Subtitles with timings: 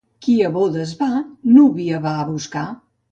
[0.27, 1.09] Qui a bodes va,
[1.57, 2.65] núvia va a buscar.